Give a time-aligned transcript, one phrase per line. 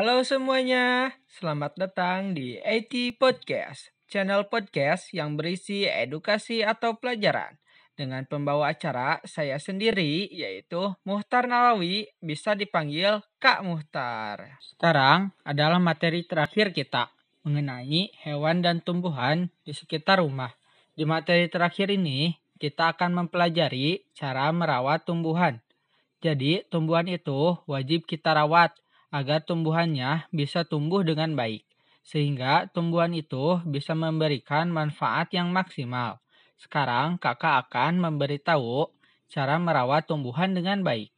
[0.00, 7.60] Halo semuanya, selamat datang di IT Podcast, channel podcast yang berisi edukasi atau pelajaran.
[7.92, 14.56] Dengan pembawa acara saya sendiri, yaitu Muhtar Nawawi, bisa dipanggil Kak Muhtar.
[14.64, 17.12] Sekarang adalah materi terakhir kita
[17.44, 20.56] mengenai hewan dan tumbuhan di sekitar rumah.
[20.96, 25.60] Di materi terakhir ini, kita akan mempelajari cara merawat tumbuhan.
[26.24, 28.72] Jadi, tumbuhan itu wajib kita rawat
[29.10, 31.66] agar tumbuhannya bisa tumbuh dengan baik,
[32.06, 36.22] sehingga tumbuhan itu bisa memberikan manfaat yang maksimal.
[36.58, 38.90] Sekarang, kakak akan memberitahu
[39.30, 41.10] cara merawat tumbuhan dengan baik.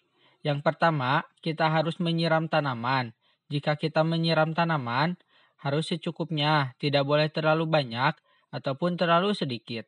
[0.43, 3.15] Yang pertama, kita harus menyiram tanaman.
[3.53, 5.21] Jika kita menyiram tanaman,
[5.63, 8.17] harus secukupnya, tidak boleh terlalu banyak
[8.51, 9.87] ataupun terlalu sedikit.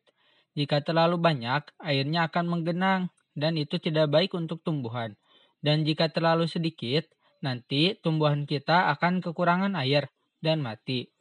[0.55, 3.01] Jika terlalu banyak, airnya akan menggenang
[3.35, 5.19] dan itu tidak baik untuk tumbuhan.
[5.59, 7.11] Dan jika terlalu sedikit,
[7.45, 10.09] nanti tumbuhan kita akan kekurangan air
[10.41, 11.13] dan mati.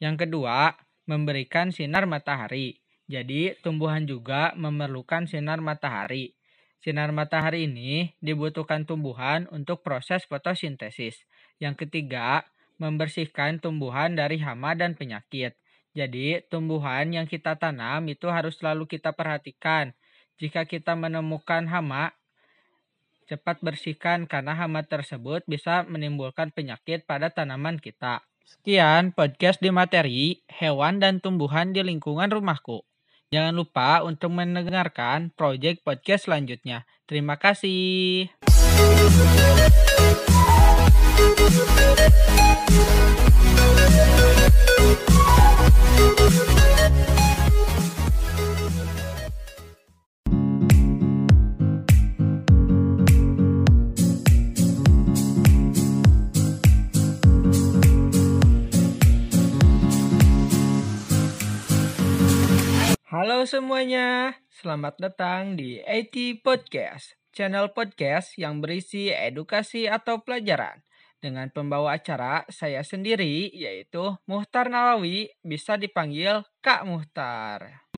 [0.00, 0.72] Yang kedua,
[1.04, 2.80] memberikan sinar matahari.
[3.06, 6.34] Jadi, tumbuhan juga memerlukan sinar matahari.
[6.80, 11.22] Sinar matahari ini dibutuhkan tumbuhan untuk proses fotosintesis.
[11.62, 15.56] Yang ketiga, membersihkan tumbuhan dari hama dan penyakit.
[15.96, 19.96] Jadi, tumbuhan yang kita tanam itu harus selalu kita perhatikan.
[20.36, 22.12] Jika kita menemukan hama,
[23.26, 28.22] cepat bersihkan karena hama tersebut bisa menimbulkan penyakit pada tanaman kita.
[28.46, 32.86] Sekian podcast di materi hewan dan tumbuhan di lingkungan rumahku.
[33.34, 36.86] Jangan lupa untuk mendengarkan proyek podcast selanjutnya.
[37.10, 38.30] Terima kasih.
[63.26, 70.86] Halo semuanya, selamat datang di IT Podcast, channel podcast yang berisi edukasi atau pelajaran.
[71.18, 77.90] Dengan pembawa acara saya sendiri, yaitu Muhtar Nawawi, bisa dipanggil Kak Muhtar.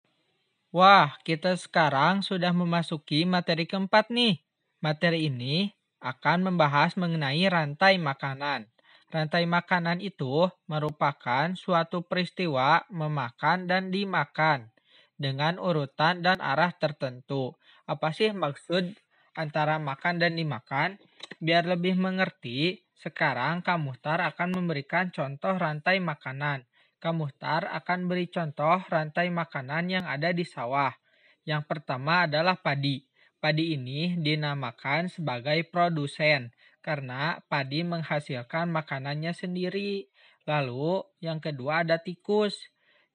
[0.72, 4.40] Wah, kita sekarang sudah memasuki materi keempat nih.
[4.80, 5.68] Materi ini
[6.00, 8.64] akan membahas mengenai rantai makanan.
[9.12, 14.72] Rantai makanan itu merupakan suatu peristiwa memakan dan dimakan
[15.18, 17.58] dengan urutan dan arah tertentu.
[17.84, 18.94] Apa sih maksud
[19.34, 20.96] antara makan dan dimakan?
[21.42, 26.66] Biar lebih mengerti, sekarang Kamuhtar akan memberikan contoh rantai makanan.
[26.98, 30.90] Kamuhtar akan beri contoh rantai makanan yang ada di sawah.
[31.46, 33.06] Yang pertama adalah padi.
[33.38, 36.50] Padi ini dinamakan sebagai produsen
[36.82, 40.10] karena padi menghasilkan makanannya sendiri.
[40.42, 42.58] Lalu yang kedua ada tikus.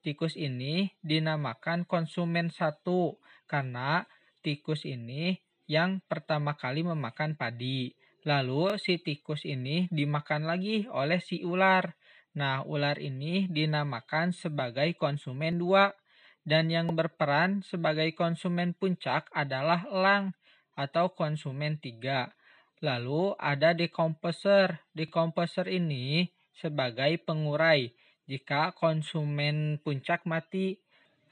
[0.03, 3.16] Tikus ini dinamakan konsumen satu
[3.47, 4.03] karena
[4.44, 7.96] tikus ini yang pertama kali memakan padi.
[8.28, 11.96] Lalu si tikus ini dimakan lagi oleh si ular.
[12.36, 15.96] Nah, ular ini dinamakan sebagai konsumen dua.
[16.44, 20.35] Dan yang berperan sebagai konsumen puncak adalah elang
[20.75, 22.35] atau konsumen tiga.
[22.84, 24.84] Lalu ada decomposer.
[24.91, 27.96] Decomposer ini sebagai pengurai
[28.29, 30.79] jika konsumen puncak mati.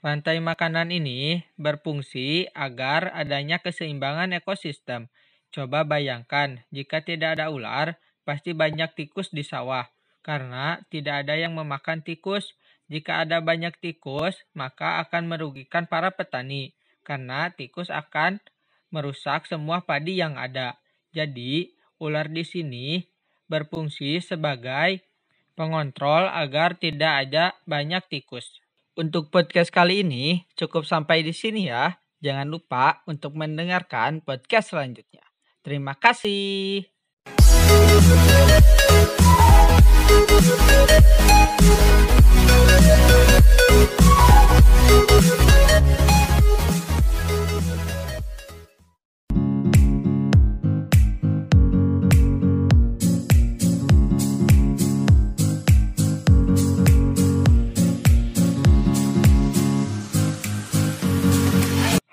[0.02, 5.14] Rantai makanan ini berfungsi agar adanya keseimbangan ekosistem.
[5.54, 9.86] Coba bayangkan, jika tidak ada ular, pasti banyak tikus di sawah.
[10.26, 12.58] Karena tidak ada yang memakan tikus.
[12.90, 16.74] Jika ada banyak tikus, maka akan merugikan para petani.
[17.06, 18.42] Karena tikus akan
[18.90, 20.82] merusak semua padi yang ada.
[21.14, 23.06] Jadi, ular di sini
[23.46, 25.11] berfungsi sebagai
[25.56, 28.62] pengontrol agar tidak ada banyak tikus.
[28.96, 31.96] Untuk podcast kali ini cukup sampai di sini ya.
[32.22, 35.26] Jangan lupa untuk mendengarkan podcast selanjutnya.
[35.66, 36.86] Terima kasih.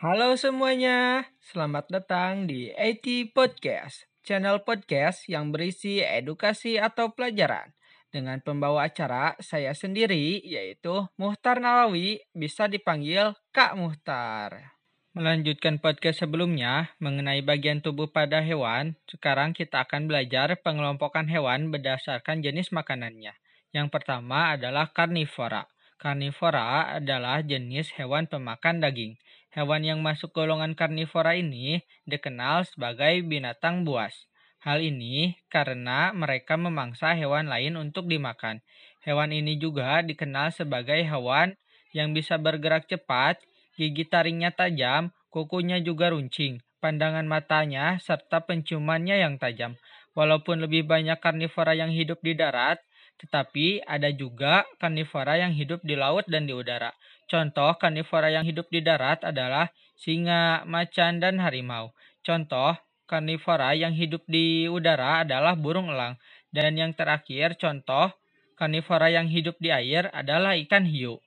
[0.09, 7.77] Halo semuanya, selamat datang di IT Podcast, channel podcast yang berisi edukasi atau pelajaran.
[8.09, 14.81] Dengan pembawa acara saya sendiri, yaitu Muhtar Nawawi, bisa dipanggil Kak Muhtar.
[15.13, 22.41] Melanjutkan podcast sebelumnya mengenai bagian tubuh pada hewan, sekarang kita akan belajar pengelompokan hewan berdasarkan
[22.41, 23.37] jenis makanannya.
[23.77, 25.69] Yang pertama adalah karnivora.
[25.99, 29.19] Karnivora adalah jenis hewan pemakan daging.
[29.51, 34.31] Hewan yang masuk golongan karnivora ini dikenal sebagai binatang buas.
[34.63, 38.63] Hal ini karena mereka memangsa hewan lain untuk dimakan.
[39.03, 41.59] Hewan ini juga dikenal sebagai hewan
[41.91, 43.43] yang bisa bergerak cepat,
[43.75, 49.75] gigi taringnya tajam, kukunya juga runcing, pandangan matanya, serta penciumannya yang tajam.
[50.15, 52.79] Walaupun lebih banyak karnivora yang hidup di darat,
[53.19, 56.95] tetapi ada juga karnivora yang hidup di laut dan di udara.
[57.27, 61.91] Contoh karnivora yang hidup di darat adalah singa, macan, dan harimau.
[62.23, 62.79] Contoh
[63.11, 66.17] karnivora yang hidup di udara adalah burung elang.
[66.49, 68.15] Dan yang terakhir contoh
[68.55, 71.19] karnivora yang hidup di air adalah ikan hiu.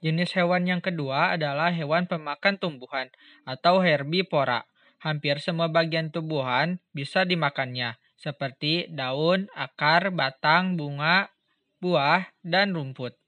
[0.00, 3.10] Jenis hewan yang kedua adalah hewan pemakan tumbuhan
[3.44, 4.64] atau herbivora.
[5.02, 11.30] Hampir semua bagian tumbuhan bisa dimakannya seperti daun, akar, batang, bunga,
[11.82, 13.18] buah, dan rumput.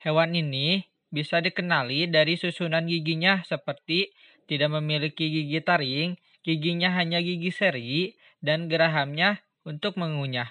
[0.00, 4.10] Hewan ini bisa dikenali dari susunan giginya seperti
[4.50, 10.50] tidak memiliki gigi taring, giginya hanya gigi seri, dan gerahamnya untuk mengunyah.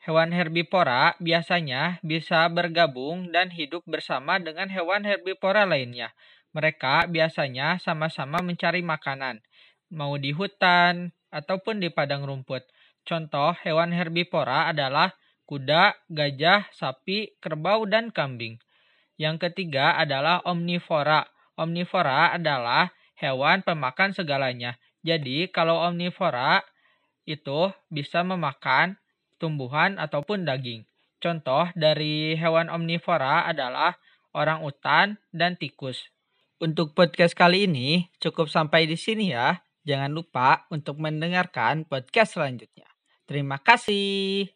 [0.00, 6.16] Hewan herbivora biasanya bisa bergabung dan hidup bersama dengan hewan herbivora lainnya.
[6.56, 9.44] Mereka biasanya sama-sama mencari makanan,
[9.92, 12.64] mau di hutan ataupun di padang rumput.
[13.08, 15.16] Contoh hewan herbivora adalah
[15.50, 18.62] kuda, gajah, sapi, kerbau, dan kambing.
[19.18, 21.26] Yang ketiga adalah omnivora.
[21.58, 24.80] Omnivora adalah hewan pemakan segalanya.
[25.04, 26.64] Jadi kalau omnivora
[27.28, 28.96] itu bisa memakan
[29.40, 30.84] tumbuhan ataupun daging.
[31.20, 33.96] Contoh dari hewan omnivora adalah
[34.32, 36.08] orang utan dan tikus.
[36.60, 39.60] Untuk podcast kali ini cukup sampai di sini ya.
[39.84, 42.89] Jangan lupa untuk mendengarkan podcast selanjutnya.
[43.30, 44.50] Terima kasih.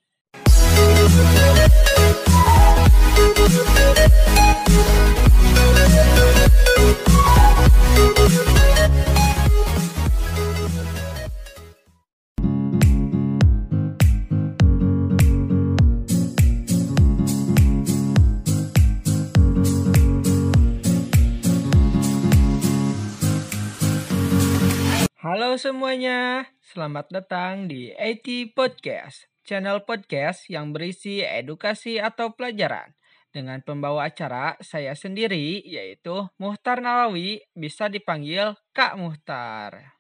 [25.23, 32.97] Halo semuanya, selamat datang di IT Podcast, channel podcast yang berisi edukasi atau pelajaran.
[33.29, 39.93] Dengan pembawa acara saya sendiri, yaitu Muhtar Nawawi, bisa dipanggil Kak Muhtar.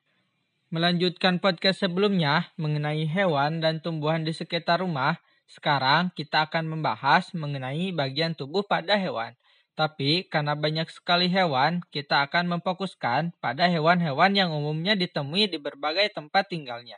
[0.72, 7.92] Melanjutkan podcast sebelumnya mengenai hewan dan tumbuhan di sekitar rumah, sekarang kita akan membahas mengenai
[7.92, 9.36] bagian tubuh pada hewan.
[9.74, 16.14] Tapi karena banyak sekali hewan, kita akan memfokuskan pada hewan-hewan yang umumnya ditemui di berbagai
[16.14, 16.94] tempat tinggalnya.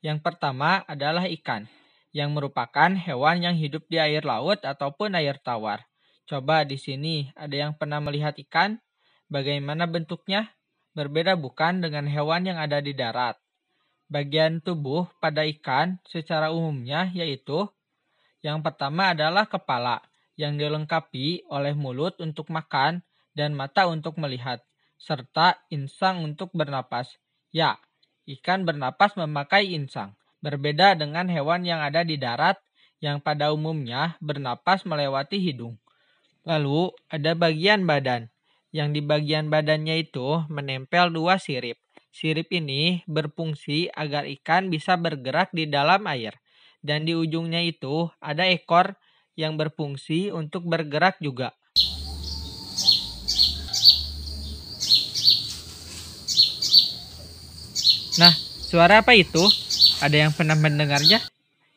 [0.00, 1.68] Yang pertama adalah ikan,
[2.16, 5.84] yang merupakan hewan yang hidup di air laut ataupun air tawar.
[6.24, 8.80] Coba di sini ada yang pernah melihat ikan?
[9.28, 10.56] Bagaimana bentuknya?
[10.96, 13.36] Berbeda bukan dengan hewan yang ada di darat.
[14.10, 17.68] Bagian tubuh pada ikan secara umumnya yaitu
[18.40, 20.00] yang pertama adalah kepala
[20.40, 23.04] yang dilengkapi oleh mulut untuk makan
[23.36, 24.64] dan mata untuk melihat,
[24.96, 27.20] serta insang untuk bernapas.
[27.52, 27.76] Ya,
[28.24, 30.16] ikan bernapas memakai insang.
[30.40, 32.56] Berbeda dengan hewan yang ada di darat
[33.04, 35.76] yang pada umumnya bernapas melewati hidung.
[36.48, 38.32] Lalu ada bagian badan,
[38.72, 41.76] yang di bagian badannya itu menempel dua sirip.
[42.10, 46.40] Sirip ini berfungsi agar ikan bisa bergerak di dalam air.
[46.80, 48.96] Dan di ujungnya itu ada ekor
[49.40, 51.56] yang berfungsi untuk bergerak juga.
[58.20, 58.36] Nah,
[58.68, 59.40] suara apa itu?
[60.04, 61.24] Ada yang pernah mendengarnya?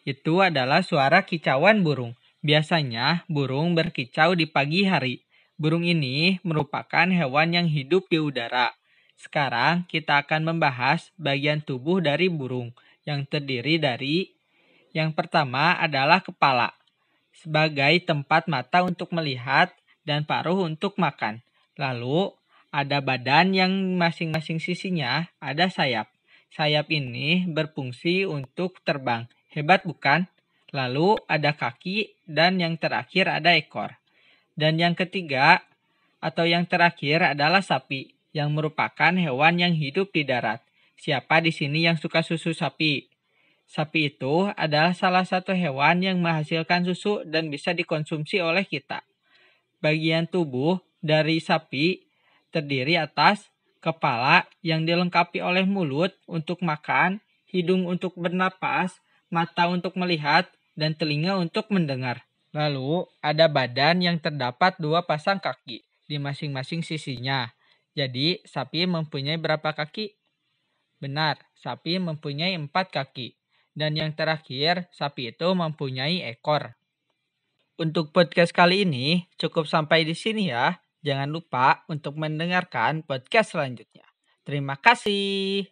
[0.03, 2.19] Itu adalah suara kicauan burung.
[2.43, 5.23] Biasanya burung berkicau di pagi hari.
[5.55, 8.75] Burung ini merupakan hewan yang hidup di udara.
[9.15, 12.75] Sekarang kita akan membahas bagian tubuh dari burung
[13.07, 14.35] yang terdiri dari
[14.91, 16.75] yang pertama adalah kepala
[17.33, 19.73] sebagai tempat mata untuk melihat
[20.05, 21.41] dan paruh untuk makan.
[21.75, 22.31] Lalu
[22.73, 26.09] ada badan yang masing-masing sisinya ada sayap.
[26.53, 29.25] Sayap ini berfungsi untuk terbang.
[29.53, 30.29] Hebat bukan?
[30.73, 33.97] Lalu ada kaki dan yang terakhir ada ekor.
[34.53, 35.65] Dan yang ketiga
[36.21, 40.61] atau yang terakhir adalah sapi yang merupakan hewan yang hidup di darat.
[40.97, 43.12] Siapa di sini yang suka susu sapi?
[43.73, 49.01] Sapi itu adalah salah satu hewan yang menghasilkan susu dan bisa dikonsumsi oleh kita.
[49.81, 52.05] Bagian tubuh dari sapi
[52.53, 53.49] terdiri atas
[53.81, 57.17] kepala yang dilengkapi oleh mulut untuk makan,
[57.49, 59.01] hidung untuk bernapas,
[59.33, 60.45] mata untuk melihat,
[60.77, 62.21] dan telinga untuk mendengar.
[62.53, 67.49] Lalu, ada badan yang terdapat dua pasang kaki di masing-masing sisinya.
[67.97, 70.13] Jadi, sapi mempunyai berapa kaki?
[71.01, 73.42] Benar, sapi mempunyai empat kaki.
[73.73, 76.77] Dan yang terakhir, sapi itu mempunyai ekor.
[77.73, 80.77] Untuk podcast kali ini cukup sampai di sini ya.
[81.01, 84.05] Jangan lupa untuk mendengarkan podcast selanjutnya.
[84.45, 85.67] Terima kasih.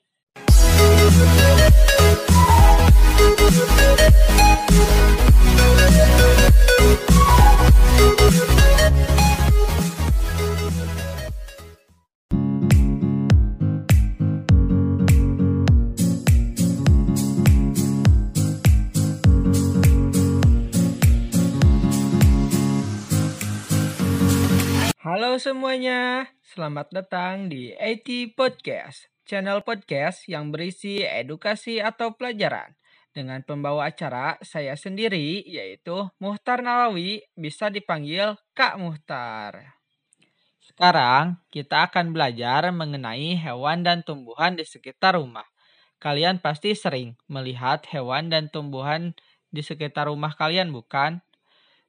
[25.01, 32.77] Halo semuanya, selamat datang di IT Podcast, channel podcast yang berisi edukasi atau pelajaran.
[33.09, 39.73] Dengan pembawa acara saya sendiri, yaitu Muhtar Nawawi, bisa dipanggil Kak Muhtar.
[40.61, 45.49] Sekarang kita akan belajar mengenai hewan dan tumbuhan di sekitar rumah.
[45.97, 49.17] Kalian pasti sering melihat hewan dan tumbuhan
[49.49, 51.25] di sekitar rumah kalian, bukan?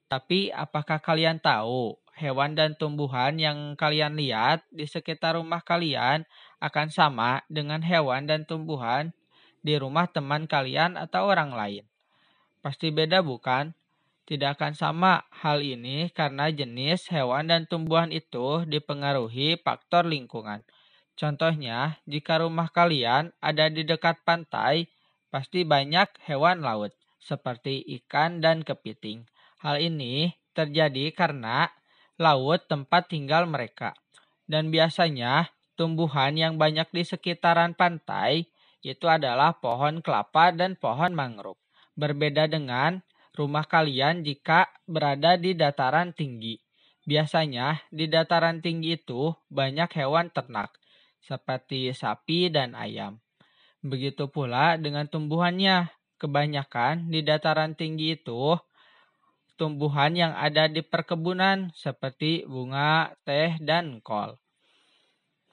[0.09, 6.23] Tapi apakah kalian tahu hewan dan tumbuhan yang kalian lihat di sekitar rumah kalian
[6.63, 9.11] akan sama dengan hewan dan tumbuhan
[9.59, 11.83] di rumah teman kalian atau orang lain.
[12.63, 13.75] Pasti beda bukan?
[14.23, 20.63] Tidak akan sama hal ini karena jenis hewan dan tumbuhan itu dipengaruhi faktor lingkungan.
[21.19, 24.87] Contohnya, jika rumah kalian ada di dekat pantai,
[25.27, 29.27] pasti banyak hewan laut seperti ikan dan kepiting.
[29.59, 31.67] Hal ini terjadi karena
[32.17, 33.97] laut tempat tinggal mereka.
[34.43, 38.47] Dan biasanya tumbuhan yang banyak di sekitaran pantai
[38.83, 41.59] itu adalah pohon kelapa dan pohon mangrove.
[41.95, 42.99] Berbeda dengan
[43.33, 46.59] rumah kalian jika berada di dataran tinggi.
[47.03, 50.71] Biasanya di dataran tinggi itu banyak hewan ternak
[51.23, 53.19] seperti sapi dan ayam.
[53.83, 55.91] Begitu pula dengan tumbuhannya.
[56.13, 58.55] Kebanyakan di dataran tinggi itu
[59.55, 64.37] tumbuhan yang ada di perkebunan seperti bunga, teh, dan kol.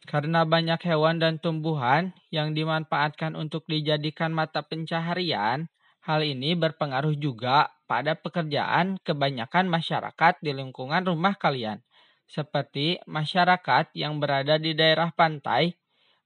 [0.09, 5.69] Karena banyak hewan dan tumbuhan yang dimanfaatkan untuk dijadikan mata pencaharian,
[6.00, 11.85] hal ini berpengaruh juga pada pekerjaan kebanyakan masyarakat di lingkungan rumah kalian.
[12.30, 15.76] Seperti masyarakat yang berada di daerah pantai,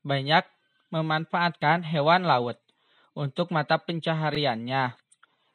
[0.04, 0.44] banyak
[0.94, 2.60] memanfaatkan hewan laut
[3.16, 5.03] untuk mata pencahariannya.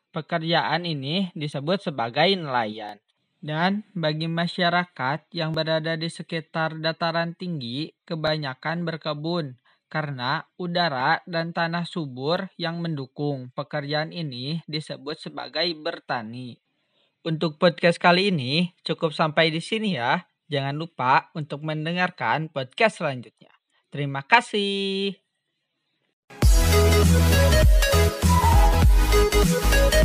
[0.10, 2.98] Pekerjaan ini disebut sebagai nelayan.
[3.39, 9.56] Dan bagi masyarakat yang berada di sekitar dataran tinggi, kebanyakan berkebun
[9.89, 16.58] karena udara dan tanah subur yang mendukung pekerjaan ini disebut sebagai bertani.
[17.22, 20.25] Untuk podcast kali ini cukup sampai di sini ya.
[20.50, 23.54] Jangan lupa untuk mendengarkan podcast selanjutnya.
[23.94, 25.13] Terima kasih.